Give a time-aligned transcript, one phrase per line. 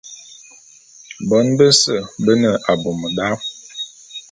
[1.27, 3.27] Bon bese be ne abum da.